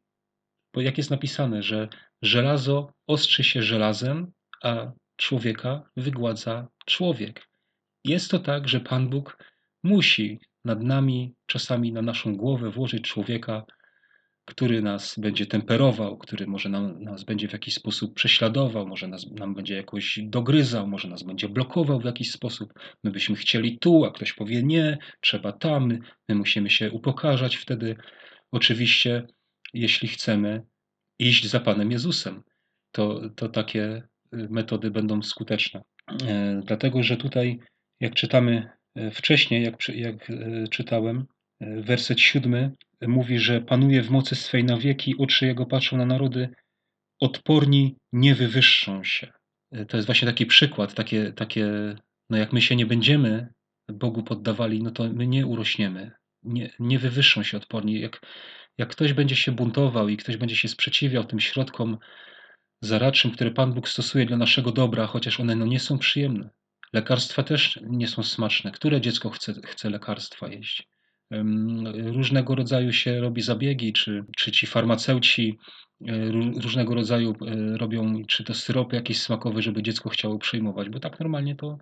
bo 0.74 0.82
jak 0.82 0.98
jest 0.98 1.12
napisane, 1.12 1.64
że 1.64 1.88
żelazo 2.22 2.94
ostrzy 3.08 3.44
się 3.44 3.64
żelazem, 3.64 4.32
a 4.64 4.92
człowieka 5.16 5.90
wygładza 5.98 6.68
człowiek. 6.86 7.50
Jest 8.04 8.32
to 8.32 8.40
tak, 8.40 8.68
że 8.68 8.80
Pan 8.80 9.10
Bóg 9.10 9.38
musi 9.84 10.40
nad 10.66 10.82
nami, 10.84 11.36
czasami 11.46 11.92
na 11.92 12.02
naszą 12.02 12.38
głowę 12.38 12.72
włożyć 12.72 13.04
człowieka, 13.04 13.66
który 14.46 14.82
nas 14.82 15.16
będzie 15.18 15.46
temperował, 15.46 16.18
który 16.18 16.48
może 16.48 16.70
nam, 16.70 17.04
nas 17.04 17.24
będzie 17.24 17.48
w 17.48 17.54
jakiś 17.54 17.74
sposób 17.74 18.14
prześladował, 18.14 18.88
może 18.88 19.08
nas, 19.08 19.32
nam 19.32 19.56
będzie 19.56 19.76
jakoś 19.76 20.20
dogryzał, 20.24 20.88
może 20.88 21.08
nas 21.08 21.24
będzie 21.24 21.50
blokował 21.50 22.00
w 22.00 22.06
jakiś 22.06 22.32
sposób. 22.32 22.74
My 23.04 23.12
byśmy 23.12 23.36
chcieli 23.36 23.80
tu, 23.80 24.06
a 24.06 24.12
ktoś 24.12 24.34
powie 24.34 24.64
nie, 24.64 24.98
trzeba 25.22 25.52
tam, 25.52 26.00
my 26.30 26.36
musimy 26.36 26.70
się 26.70 26.92
upokarzać 26.92 27.56
wtedy. 27.56 27.96
Oczywiście, 28.52 29.28
jeśli 29.74 30.08
chcemy 30.08 30.62
iść 31.20 31.48
za 31.48 31.60
Panem 31.60 31.92
Jezusem, 31.92 32.44
to, 32.92 33.30
to 33.36 33.50
takie 33.50 34.04
y, 34.34 34.48
metody 34.50 34.92
będą 34.92 35.22
skuteczne. 35.22 35.82
E, 36.28 36.62
dlatego, 36.66 37.04
że 37.04 37.18
tutaj, 37.18 37.60
jak 38.00 38.14
czytamy 38.14 38.70
e, 38.96 39.12
wcześniej, 39.12 39.64
jak, 39.64 39.90
jak 39.90 40.30
e, 40.30 40.68
czytałem, 40.68 41.26
werset 41.62 42.22
siódmy 42.22 42.72
mówi, 43.08 43.40
że 43.40 43.62
panuje 43.62 44.04
w 44.04 44.10
mocy 44.10 44.36
swej 44.36 44.64
na 44.64 44.78
wieki, 44.78 45.16
oczy 45.18 45.46
jego 45.46 45.66
patrzą 45.66 45.98
na 45.98 46.06
narody, 46.06 46.50
odporni 47.20 47.96
nie 48.14 48.36
wywyższą 48.36 49.04
się. 49.04 49.32
To 49.88 49.98
jest 49.98 50.06
właśnie 50.06 50.26
taki 50.26 50.46
przykład, 50.46 50.94
takie, 50.94 51.34
takie 51.34 51.96
no 52.30 52.38
jak 52.38 52.54
my 52.54 52.62
się 52.62 52.76
nie 52.76 52.86
będziemy 52.86 53.54
Bogu 53.90 54.24
poddawali, 54.24 54.84
no 54.84 54.92
to 54.92 55.04
my 55.14 55.28
nie 55.28 55.48
urośniemy, 55.48 56.12
nie, 56.44 56.70
nie 56.80 57.00
wywyższą 57.00 57.44
się 57.44 57.58
odporni. 57.58 58.00
Jak, 58.00 58.22
jak 58.78 58.90
ktoś 58.90 59.14
będzie 59.14 59.36
się 59.36 59.52
buntował 59.52 60.10
i 60.10 60.18
ktoś 60.18 60.38
będzie 60.38 60.56
się 60.56 60.68
sprzeciwiał 60.68 61.24
tym 61.24 61.40
środkom 61.40 61.98
zaradczym, 62.82 63.32
które 63.32 63.52
Pan 63.52 63.74
Bóg 63.74 63.90
stosuje 63.90 64.26
dla 64.26 64.38
naszego 64.38 64.72
dobra, 64.72 65.08
chociaż 65.08 65.40
one 65.40 65.56
no, 65.56 65.66
nie 65.66 65.80
są 65.80 65.98
przyjemne. 65.98 66.50
Lekarstwa 66.94 67.44
też 67.44 67.80
nie 67.84 68.08
są 68.08 68.24
smaczne. 68.24 68.72
Które 68.72 69.02
dziecko 69.02 69.30
chce, 69.30 69.54
chce 69.66 69.90
lekarstwa 69.90 70.48
jeść? 70.48 70.88
Różnego 71.94 72.56
rodzaju 72.56 72.94
się 72.94 73.22
robi 73.22 73.42
zabiegi, 73.42 73.94
czy, 73.94 74.26
czy 74.38 74.52
ci 74.52 74.68
farmaceuci 74.68 75.58
e, 76.08 76.32
różnego 76.62 76.96
rodzaju 76.96 77.34
e, 77.48 77.78
robią, 77.78 78.22
czy 78.28 78.44
to 78.44 78.54
syropy 78.54 78.96
jakieś 78.96 79.22
smakowe, 79.22 79.62
żeby 79.62 79.84
dziecko 79.84 80.10
chciało 80.10 80.40
przyjmować, 80.40 80.90
bo 80.90 81.00
tak 81.00 81.20
normalnie 81.20 81.56
to, 81.56 81.78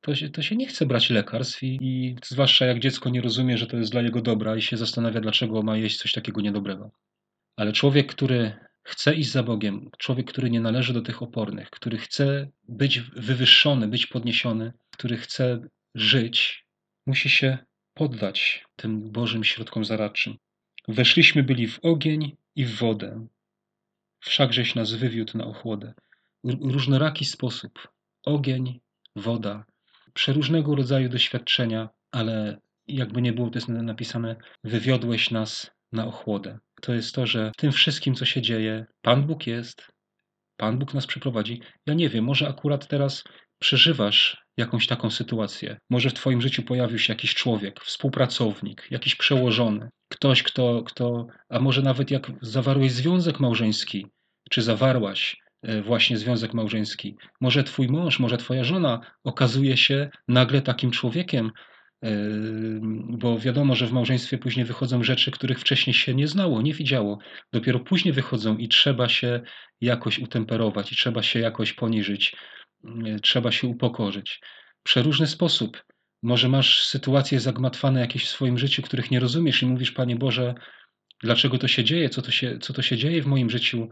to, 0.00 0.14
się, 0.14 0.30
to 0.30 0.42
się 0.42 0.56
nie 0.56 0.66
chce 0.66 0.86
brać 0.86 1.10
lekarstw 1.10 1.62
i, 1.62 1.78
i 1.80 2.16
zwłaszcza 2.24 2.66
jak 2.66 2.80
dziecko 2.80 3.10
nie 3.10 3.20
rozumie, 3.20 3.58
że 3.58 3.66
to 3.66 3.76
jest 3.76 3.92
dla 3.92 4.02
jego 4.02 4.22
dobra 4.22 4.56
i 4.56 4.62
się 4.62 4.76
zastanawia, 4.76 5.20
dlaczego 5.20 5.62
ma 5.62 5.76
jeść 5.76 5.98
coś 5.98 6.12
takiego 6.12 6.40
niedobrego. 6.40 6.90
Ale 7.56 7.72
człowiek, 7.72 8.06
który 8.06 8.52
chce 8.82 9.14
iść 9.14 9.30
za 9.30 9.42
Bogiem, 9.42 9.90
człowiek, 9.98 10.26
który 10.26 10.50
nie 10.50 10.60
należy 10.60 10.92
do 10.92 11.02
tych 11.02 11.22
opornych, 11.22 11.70
który 11.70 11.98
chce 11.98 12.48
być 12.68 13.00
wywyższony, 13.00 13.88
być 13.88 14.06
podniesiony, 14.06 14.72
który 14.90 15.16
chce 15.16 15.60
żyć, 15.94 16.64
musi 17.06 17.30
się 17.30 17.58
poddać 17.94 18.64
tym 18.76 19.10
Bożym 19.10 19.44
środkom 19.44 19.84
zaradczym. 19.84 20.36
Weszliśmy 20.88 21.42
byli 21.42 21.68
w 21.68 21.78
ogień 21.82 22.36
i 22.56 22.64
w 22.64 22.78
wodę, 22.78 23.26
wszakżeś 24.20 24.74
nas 24.74 24.92
wywiódł 24.92 25.38
na 25.38 25.44
ochłodę. 25.44 25.94
Różnoraki 26.44 27.24
sposób, 27.24 27.88
ogień, 28.24 28.80
woda, 29.16 29.64
przeróżnego 30.14 30.74
rodzaju 30.74 31.08
doświadczenia, 31.08 31.88
ale 32.10 32.60
jakby 32.86 33.22
nie 33.22 33.32
było 33.32 33.50
to 33.50 33.58
jest 33.58 33.68
napisane, 33.68 34.36
wywiodłeś 34.64 35.30
nas 35.30 35.70
na 35.92 36.06
ochłodę. 36.06 36.58
To 36.80 36.94
jest 36.94 37.14
to, 37.14 37.26
że 37.26 37.52
w 37.54 37.56
tym 37.56 37.72
wszystkim, 37.72 38.14
co 38.14 38.24
się 38.24 38.42
dzieje, 38.42 38.86
Pan 39.02 39.26
Bóg 39.26 39.46
jest, 39.46 39.92
Pan 40.56 40.78
Bóg 40.78 40.94
nas 40.94 41.06
przeprowadzi. 41.06 41.60
Ja 41.86 41.94
nie 41.94 42.08
wiem, 42.08 42.24
może 42.24 42.48
akurat 42.48 42.88
teraz 42.88 43.24
przeżywasz 43.58 44.44
jakąś 44.56 44.86
taką 44.86 45.10
sytuację. 45.10 45.78
Może 45.90 46.10
w 46.10 46.14
Twoim 46.14 46.42
życiu 46.42 46.62
pojawił 46.62 46.98
się 46.98 47.12
jakiś 47.12 47.34
człowiek, 47.34 47.80
współpracownik, 47.80 48.86
jakiś 48.90 49.14
przełożony, 49.14 49.88
ktoś, 50.08 50.42
kto, 50.42 50.82
kto 50.82 51.26
a 51.48 51.60
może 51.60 51.82
nawet 51.82 52.10
jak 52.10 52.32
zawarłeś 52.42 52.92
związek 52.92 53.40
małżeński, 53.40 54.06
czy 54.50 54.62
zawarłaś 54.62 55.36
e, 55.62 55.82
właśnie 55.82 56.18
związek 56.18 56.54
małżeński, 56.54 57.16
może 57.40 57.64
Twój 57.64 57.88
mąż, 57.88 58.18
może 58.18 58.36
Twoja 58.36 58.64
żona 58.64 59.00
okazuje 59.24 59.76
się 59.76 60.10
nagle 60.28 60.62
takim 60.62 60.90
człowiekiem, 60.90 61.50
e, 62.04 62.10
bo 63.08 63.38
wiadomo, 63.38 63.74
że 63.74 63.86
w 63.86 63.92
małżeństwie 63.92 64.38
później 64.38 64.66
wychodzą 64.66 65.02
rzeczy, 65.02 65.30
których 65.30 65.60
wcześniej 65.60 65.94
się 65.94 66.14
nie 66.14 66.28
znało, 66.28 66.62
nie 66.62 66.74
widziało. 66.74 67.18
Dopiero 67.52 67.80
później 67.80 68.14
wychodzą 68.14 68.56
i 68.56 68.68
trzeba 68.68 69.08
się 69.08 69.40
jakoś 69.80 70.18
utemperować, 70.18 70.92
i 70.92 70.96
trzeba 70.96 71.22
się 71.22 71.40
jakoś 71.40 71.72
poniżyć 71.72 72.36
trzeba 73.22 73.52
się 73.52 73.66
upokorzyć. 73.66 74.40
Przeróżny 74.82 75.26
sposób. 75.26 75.84
Może 76.22 76.48
masz 76.48 76.86
sytuacje 76.86 77.40
zagmatwane 77.40 78.00
jakieś 78.00 78.24
w 78.24 78.28
swoim 78.28 78.58
życiu, 78.58 78.82
których 78.82 79.10
nie 79.10 79.20
rozumiesz 79.20 79.62
i 79.62 79.66
mówisz, 79.66 79.92
Panie 79.92 80.16
Boże, 80.16 80.54
dlaczego 81.22 81.58
to 81.58 81.68
się 81.68 81.84
dzieje, 81.84 82.08
co 82.08 82.22
to 82.22 82.30
się, 82.30 82.58
co 82.58 82.72
to 82.72 82.82
się 82.82 82.96
dzieje 82.96 83.22
w 83.22 83.26
moim 83.26 83.50
życiu, 83.50 83.88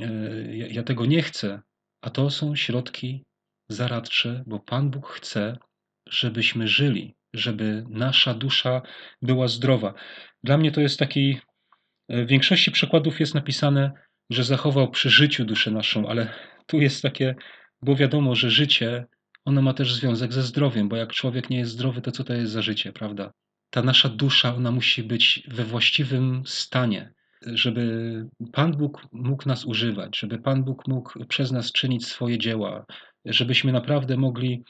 e, 0.00 0.08
ja, 0.56 0.66
ja 0.66 0.82
tego 0.82 1.06
nie 1.06 1.22
chcę. 1.22 1.60
A 2.00 2.10
to 2.10 2.30
są 2.30 2.56
środki 2.56 3.24
zaradcze, 3.68 4.44
bo 4.46 4.60
Pan 4.60 4.90
Bóg 4.90 5.08
chce, 5.08 5.58
żebyśmy 6.08 6.68
żyli, 6.68 7.14
żeby 7.34 7.84
nasza 7.88 8.34
dusza 8.34 8.82
była 9.22 9.48
zdrowa. 9.48 9.94
Dla 10.44 10.58
mnie 10.58 10.72
to 10.72 10.80
jest 10.80 10.98
taki, 10.98 11.38
e, 12.08 12.24
w 12.24 12.28
większości 12.28 12.70
przykładów 12.70 13.20
jest 13.20 13.34
napisane, 13.34 13.92
że 14.30 14.44
zachował 14.44 14.90
przy 14.90 15.10
życiu 15.10 15.44
duszę 15.44 15.70
naszą, 15.70 16.08
ale 16.08 16.34
tu 16.66 16.80
jest 16.80 17.02
takie 17.02 17.34
bo 17.82 17.96
wiadomo, 17.96 18.34
że 18.34 18.50
życie, 18.50 19.06
ono 19.44 19.62
ma 19.62 19.74
też 19.74 19.94
związek 19.94 20.32
ze 20.32 20.42
zdrowiem, 20.42 20.88
bo 20.88 20.96
jak 20.96 21.12
człowiek 21.12 21.50
nie 21.50 21.58
jest 21.58 21.72
zdrowy, 21.72 22.00
to 22.00 22.10
co 22.10 22.24
to 22.24 22.34
jest 22.34 22.52
za 22.52 22.62
życie, 22.62 22.92
prawda? 22.92 23.32
Ta 23.70 23.82
nasza 23.82 24.08
dusza, 24.08 24.54
ona 24.54 24.70
musi 24.70 25.02
być 25.02 25.42
we 25.48 25.64
właściwym 25.64 26.42
stanie, 26.46 27.12
żeby 27.46 28.26
Pan 28.52 28.72
Bóg 28.72 29.06
mógł 29.12 29.48
nas 29.48 29.64
używać, 29.64 30.18
żeby 30.18 30.38
Pan 30.38 30.64
Bóg 30.64 30.88
mógł 30.88 31.24
przez 31.26 31.52
nas 31.52 31.72
czynić 31.72 32.06
swoje 32.06 32.38
dzieła, 32.38 32.86
żebyśmy 33.24 33.72
naprawdę 33.72 34.16
mogli 34.16 34.64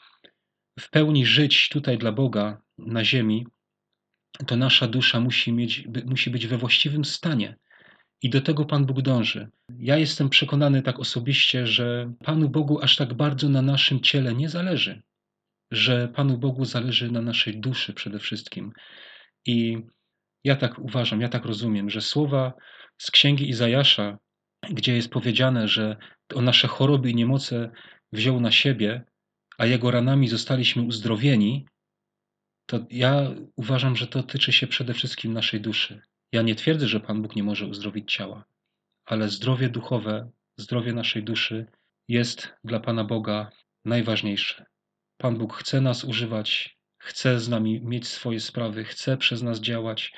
w 0.79 0.89
pełni 0.89 1.25
żyć 1.25 1.69
tutaj 1.69 1.97
dla 1.97 2.11
Boga 2.11 2.61
na 2.77 3.05
ziemi, 3.05 3.47
to 4.47 4.55
nasza 4.55 4.87
dusza 4.87 5.19
musi, 5.19 5.53
mieć, 5.53 5.87
musi 6.05 6.29
być 6.29 6.47
we 6.47 6.57
właściwym 6.57 7.05
stanie. 7.05 7.55
I 8.23 8.29
do 8.29 8.41
tego 8.41 8.65
Pan 8.65 8.85
Bóg 8.85 9.01
dąży. 9.01 9.49
Ja 9.79 9.97
jestem 9.97 10.29
przekonany 10.29 10.81
tak 10.81 10.99
osobiście, 10.99 11.67
że 11.67 12.13
Panu 12.25 12.49
Bogu 12.49 12.79
aż 12.81 12.95
tak 12.95 13.13
bardzo 13.13 13.49
na 13.49 13.61
naszym 13.61 14.01
ciele 14.01 14.33
nie 14.33 14.49
zależy, 14.49 15.01
że 15.71 16.07
Panu 16.07 16.37
Bogu 16.37 16.65
zależy 16.65 17.11
na 17.11 17.21
naszej 17.21 17.59
duszy 17.59 17.93
przede 17.93 18.19
wszystkim. 18.19 18.71
I 19.45 19.77
ja 20.43 20.55
tak 20.55 20.79
uważam, 20.79 21.21
ja 21.21 21.29
tak 21.29 21.45
rozumiem, 21.45 21.89
że 21.89 22.01
słowa 22.01 22.53
z 22.97 23.11
księgi 23.11 23.49
Izajasza, 23.49 24.17
gdzie 24.69 24.95
jest 24.95 25.09
powiedziane, 25.09 25.67
że 25.67 25.97
o 26.35 26.41
nasze 26.41 26.67
choroby 26.67 27.09
i 27.09 27.15
niemoce 27.15 27.71
wziął 28.11 28.39
na 28.39 28.51
siebie, 28.51 29.03
a 29.57 29.65
jego 29.65 29.91
ranami 29.91 30.27
zostaliśmy 30.27 30.81
uzdrowieni, 30.83 31.65
to 32.65 32.85
ja 32.89 33.35
uważam, 33.55 33.95
że 33.95 34.07
to 34.07 34.23
tyczy 34.23 34.51
się 34.51 34.67
przede 34.67 34.93
wszystkim 34.93 35.33
naszej 35.33 35.61
duszy. 35.61 36.01
Ja 36.33 36.41
nie 36.41 36.55
twierdzę, 36.55 36.87
że 36.87 36.99
Pan 36.99 37.21
Bóg 37.21 37.35
nie 37.35 37.43
może 37.43 37.65
uzdrowić 37.65 38.13
ciała, 38.13 38.45
ale 39.05 39.29
zdrowie 39.29 39.69
duchowe, 39.69 40.31
zdrowie 40.57 40.93
naszej 40.93 41.23
duszy 41.23 41.65
jest 42.07 42.53
dla 42.63 42.79
Pana 42.79 43.03
Boga 43.03 43.51
najważniejsze. 43.85 44.65
Pan 45.17 45.37
Bóg 45.37 45.53
chce 45.53 45.81
nas 45.81 46.03
używać, 46.03 46.77
chce 46.97 47.39
z 47.39 47.49
nami 47.49 47.81
mieć 47.81 48.07
swoje 48.07 48.39
sprawy, 48.39 48.83
chce 48.83 49.17
przez 49.17 49.41
nas 49.43 49.59
działać, 49.59 50.13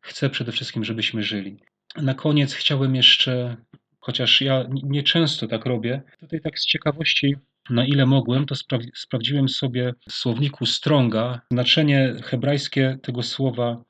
chce 0.00 0.30
przede 0.30 0.52
wszystkim, 0.52 0.84
żebyśmy 0.84 1.22
żyli. 1.22 1.60
Na 1.96 2.14
koniec 2.14 2.54
chciałem 2.54 2.94
jeszcze, 2.94 3.56
chociaż 4.00 4.40
ja 4.40 4.64
nieczęsto 4.68 5.46
tak 5.46 5.66
robię, 5.66 6.02
tutaj 6.20 6.40
tak 6.40 6.58
z 6.58 6.66
ciekawości 6.66 7.36
na 7.70 7.86
ile 7.86 8.06
mogłem, 8.06 8.46
to 8.46 8.54
sprawdziłem 8.94 9.48
sobie 9.48 9.94
w 10.08 10.12
słowniku 10.12 10.66
Stronga 10.66 11.40
znaczenie 11.50 12.14
hebrajskie 12.22 12.98
tego 13.02 13.22
słowa 13.22 13.84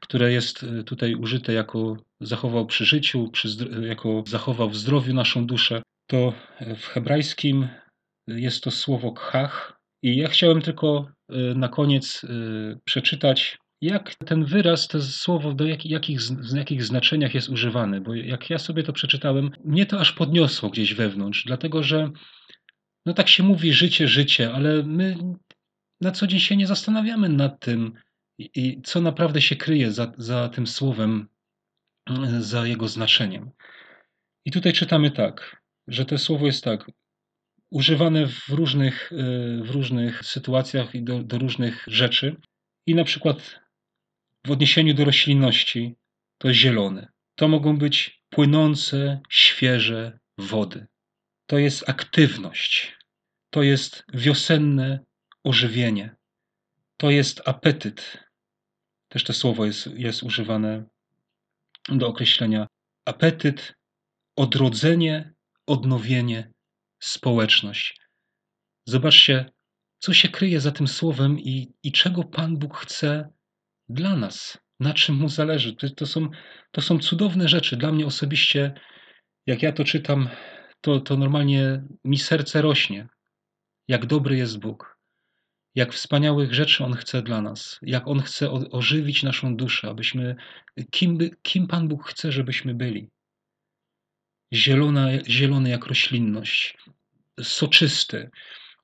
które 0.00 0.32
jest 0.32 0.62
e, 0.62 0.84
tutaj 0.84 1.14
użyte 1.14 1.52
jako 1.52 1.96
zachował 2.20 2.66
przy 2.66 2.84
życiu, 2.84 3.28
przy, 3.32 3.48
jako 3.88 4.24
zachował 4.26 4.70
w 4.70 4.76
zdrowiu 4.76 5.14
naszą 5.14 5.46
duszę. 5.46 5.82
to 6.06 6.32
w 6.76 6.84
hebrajskim 6.84 7.68
jest 8.26 8.64
to 8.64 8.70
słowo 8.70 9.12
khach. 9.12 9.78
I 10.02 10.16
ja 10.16 10.28
chciałem 10.28 10.62
tylko 10.62 11.10
na 11.54 11.68
koniec 11.68 12.22
przeczytać 12.84 13.58
jak 13.80 14.14
ten 14.14 14.44
wyraz, 14.44 14.88
to 14.88 15.02
słowo, 15.02 15.52
do 15.52 15.66
jak, 15.66 15.86
jakich, 15.86 16.20
w 16.20 16.56
jakich 16.56 16.84
znaczeniach 16.84 17.34
jest 17.34 17.48
używany? 17.48 18.00
Bo 18.00 18.14
jak 18.14 18.50
ja 18.50 18.58
sobie 18.58 18.82
to 18.82 18.92
przeczytałem, 18.92 19.50
mnie 19.64 19.86
to 19.86 20.00
aż 20.00 20.12
podniosło 20.12 20.70
gdzieś 20.70 20.94
wewnątrz, 20.94 21.44
dlatego 21.44 21.82
że 21.82 22.10
no 23.06 23.14
tak 23.14 23.28
się 23.28 23.42
mówi 23.42 23.72
życie, 23.72 24.08
życie, 24.08 24.52
ale 24.52 24.82
my 24.82 25.16
na 26.00 26.12
co 26.12 26.26
dzień 26.26 26.40
się 26.40 26.56
nie 26.56 26.66
zastanawiamy 26.66 27.28
nad 27.28 27.60
tym, 27.60 27.92
i 28.38 28.82
co 28.82 29.00
naprawdę 29.00 29.40
się 29.40 29.56
kryje 29.56 29.92
za, 29.92 30.12
za 30.18 30.48
tym 30.48 30.66
słowem, 30.66 31.28
za 32.40 32.66
jego 32.66 32.88
znaczeniem. 32.88 33.50
I 34.44 34.50
tutaj 34.50 34.72
czytamy 34.72 35.10
tak, 35.10 35.62
że 35.88 36.04
to 36.04 36.18
słowo 36.18 36.46
jest 36.46 36.64
tak, 36.64 36.90
używane 37.70 38.26
w 38.26 38.48
różnych, 38.48 39.10
w 39.62 39.70
różnych 39.70 40.24
sytuacjach 40.24 40.94
i 40.94 41.02
do, 41.02 41.22
do 41.22 41.38
różnych 41.38 41.84
rzeczy. 41.86 42.36
I 42.86 42.94
na 42.94 43.04
przykład 43.04 43.60
w 44.46 44.50
odniesieniu 44.50 44.94
do 44.94 45.04
roślinności 45.04 45.94
to 46.38 46.54
zielone. 46.54 47.08
To 47.34 47.48
mogą 47.48 47.78
być 47.78 48.22
płynące, 48.30 49.20
świeże 49.28 50.18
wody. 50.38 50.86
To 51.46 51.58
jest 51.58 51.88
aktywność. 51.88 52.98
To 53.50 53.62
jest 53.62 54.04
wiosenne 54.14 55.04
ożywienie. 55.44 56.16
To 56.96 57.10
jest 57.10 57.48
apetyt. 57.48 58.27
Też 59.08 59.24
to 59.24 59.32
słowo 59.32 59.66
jest, 59.66 59.86
jest 59.86 60.22
używane 60.22 60.84
do 61.88 62.08
określenia 62.08 62.66
apetyt, 63.04 63.74
odrodzenie, 64.36 65.32
odnowienie, 65.66 66.52
społeczność. 67.00 68.00
Zobaczcie, 68.86 69.50
co 69.98 70.14
się 70.14 70.28
kryje 70.28 70.60
za 70.60 70.72
tym 70.72 70.88
słowem 70.88 71.40
i, 71.40 71.72
i 71.82 71.92
czego 71.92 72.24
Pan 72.24 72.56
Bóg 72.56 72.76
chce 72.76 73.32
dla 73.88 74.16
nas, 74.16 74.58
na 74.80 74.94
czym 74.94 75.16
mu 75.16 75.28
zależy. 75.28 75.76
To, 75.76 75.90
to, 75.90 76.06
są, 76.06 76.28
to 76.70 76.80
są 76.80 76.98
cudowne 76.98 77.48
rzeczy. 77.48 77.76
Dla 77.76 77.92
mnie 77.92 78.06
osobiście, 78.06 78.74
jak 79.46 79.62
ja 79.62 79.72
to 79.72 79.84
czytam, 79.84 80.28
to, 80.80 81.00
to 81.00 81.16
normalnie 81.16 81.84
mi 82.04 82.18
serce 82.18 82.62
rośnie. 82.62 83.08
Jak 83.88 84.06
dobry 84.06 84.36
jest 84.36 84.58
Bóg. 84.58 84.97
Jak 85.78 85.92
wspaniałych 85.92 86.54
rzeczy 86.54 86.84
On 86.84 86.94
chce 86.94 87.22
dla 87.22 87.42
nas. 87.42 87.78
Jak 87.82 88.08
On 88.08 88.20
chce 88.20 88.50
ożywić 88.50 89.22
naszą 89.22 89.56
duszę, 89.56 89.88
abyśmy, 89.88 90.36
kim, 90.90 91.18
kim 91.42 91.66
Pan 91.66 91.88
Bóg 91.88 92.08
chce, 92.08 92.32
żebyśmy 92.32 92.74
byli. 92.74 93.10
Zielona, 94.54 95.08
zielony 95.28 95.70
jak 95.70 95.86
roślinność, 95.86 96.78
soczysty, 97.42 98.30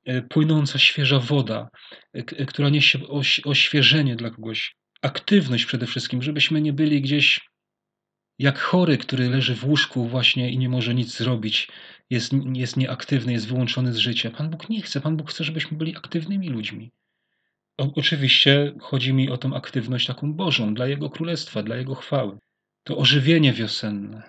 e, 0.05 0.23
płynąca 0.23 0.79
świeża 0.79 1.19
woda, 1.19 1.69
e, 2.13 2.23
która 2.23 2.69
niesie 2.69 2.99
oświeżenie 3.45 4.17
dla 4.17 4.31
kogoś, 4.31 4.77
aktywność 5.03 5.67
przede 5.67 5.87
wszystkim, 5.87 6.23
żebyśmy 6.23 6.61
nie 6.61 6.73
byli 6.73 7.03
gdzieś 7.03 7.41
jak 8.39 8.59
chory, 8.59 8.99
który 8.99 9.29
leży 9.29 9.55
w 9.55 9.65
łóżku 9.65 10.09
właśnie 10.09 10.51
i 10.51 10.59
nie 10.59 10.69
może 10.69 10.95
nic 10.95 11.17
zrobić, 11.17 11.69
jest, 12.11 12.33
jest 12.55 12.77
nieaktywny, 12.77 13.33
jest 13.33 13.49
wyłączony 13.49 13.93
z 13.93 13.97
życia. 13.97 14.31
Pan 14.31 14.51
Bóg 14.51 14.69
nie 14.69 14.83
chce, 14.83 15.01
Pan 15.01 15.17
Bóg 15.17 15.31
chce, 15.31 15.45
żebyśmy 15.45 15.79
byli 15.79 15.97
aktywnymi 15.97 16.49
ludźmi. 16.49 16.93
O, 17.79 17.93
oczywiście 17.95 18.73
chodzi 18.81 19.13
mi 19.13 19.31
o 19.31 19.39
tą 19.39 19.57
aktywność 19.57 20.07
taką 20.07 20.33
Bożą, 20.33 20.75
dla 20.75 20.87
Jego 20.87 21.11
Królestwa, 21.11 21.63
dla 21.63 21.77
Jego 21.77 21.95
chwały. 21.95 22.39
To 22.85 22.97
ożywienie 22.97 23.53
wiosenne. 23.53 24.23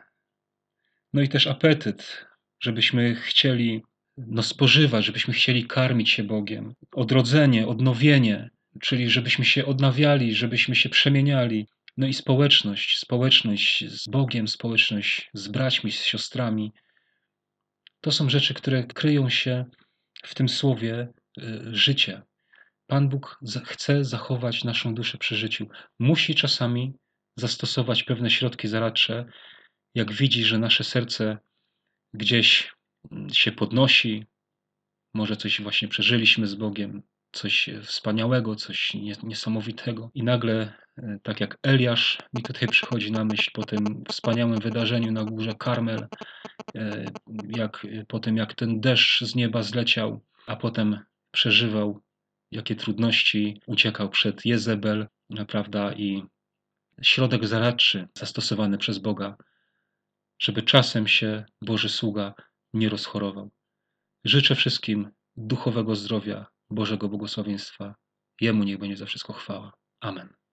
No 1.13 1.21
i 1.21 1.29
też 1.29 1.47
apetyt, 1.47 2.25
żebyśmy 2.59 3.15
chcieli 3.15 3.83
no, 4.17 4.43
spożywać, 4.43 5.05
żebyśmy 5.05 5.33
chcieli 5.33 5.65
karmić 5.65 6.09
się 6.09 6.23
Bogiem. 6.23 6.73
Odrodzenie, 6.91 7.67
odnowienie, 7.67 8.49
czyli 8.81 9.09
żebyśmy 9.09 9.45
się 9.45 9.65
odnawiali, 9.65 10.35
żebyśmy 10.35 10.75
się 10.75 10.89
przemieniali. 10.89 11.67
No 11.97 12.07
i 12.07 12.13
społeczność, 12.13 12.97
społeczność 12.97 13.89
z 13.89 14.07
Bogiem, 14.07 14.47
społeczność 14.47 15.29
z 15.33 15.47
braćmi, 15.47 15.91
z 15.91 16.03
siostrami. 16.03 16.73
To 18.01 18.11
są 18.11 18.29
rzeczy, 18.29 18.53
które 18.53 18.83
kryją 18.83 19.29
się 19.29 19.65
w 20.23 20.35
tym 20.35 20.49
słowie 20.49 21.07
y, 21.37 21.61
życie. 21.71 22.21
Pan 22.87 23.09
Bóg 23.09 23.39
chce 23.65 24.03
zachować 24.03 24.63
naszą 24.63 24.95
duszę 24.95 25.17
przy 25.17 25.35
życiu. 25.35 25.67
Musi 25.99 26.35
czasami 26.35 26.93
zastosować 27.35 28.03
pewne 28.03 28.29
środki 28.29 28.67
zaradcze, 28.67 29.25
jak 29.95 30.13
widzi, 30.13 30.43
że 30.43 30.59
nasze 30.59 30.83
serce 30.83 31.37
gdzieś 32.13 32.73
mm, 33.11 33.29
się 33.29 33.51
podnosi, 33.51 34.25
może 35.13 35.35
coś 35.35 35.61
właśnie 35.61 35.87
przeżyliśmy 35.87 36.47
z 36.47 36.55
Bogiem, 36.55 37.03
coś 37.31 37.69
wspaniałego, 37.83 38.55
coś 38.55 38.93
niesamowitego. 39.23 40.11
I 40.13 40.23
nagle, 40.23 40.53
e, 40.53 40.84
tak 41.23 41.39
jak 41.39 41.57
Eliasz 41.63 42.17
mi 42.33 42.43
tutaj 42.43 42.67
przychodzi 42.67 43.11
na 43.11 43.25
myśl 43.25 43.51
po 43.53 43.63
tym 43.63 44.03
wspaniałym 44.09 44.59
wydarzeniu 44.59 45.11
na 45.11 45.23
górze 45.23 45.53
Karmel, 45.59 46.07
e, 46.75 47.05
jak, 47.57 47.87
po 48.07 48.19
tym 48.19 48.37
jak 48.37 48.53
ten 48.53 48.81
deszcz 48.81 49.23
z 49.23 49.35
nieba 49.35 49.63
zleciał, 49.63 50.21
a 50.47 50.55
potem 50.55 50.99
przeżywał 51.31 52.01
jakie 52.51 52.75
trudności, 52.75 53.61
uciekał 53.65 54.09
przed 54.09 54.45
Jezebel, 54.45 55.07
prawda, 55.47 55.93
i 55.93 56.23
środek 57.01 57.47
zaradczy 57.47 58.07
zastosowany 58.17 58.77
przez 58.77 58.97
Boga, 58.97 59.35
żeby 60.39 60.61
czasem 60.61 61.07
się 61.07 61.45
Boży 61.61 61.89
sługa 61.89 62.33
nie 62.73 62.89
rozchorował. 62.89 63.51
Życzę 64.23 64.55
wszystkim 64.55 65.11
duchowego 65.37 65.95
zdrowia, 65.95 66.45
Bożego 66.69 67.09
błogosławieństwa. 67.09 67.95
Jemu 68.41 68.63
niech 68.63 68.77
będzie 68.77 68.97
za 68.97 69.05
wszystko 69.05 69.33
chwała. 69.33 69.73
Amen. 69.99 70.44